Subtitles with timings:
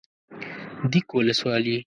[0.91, 1.75] ديک ولسوالي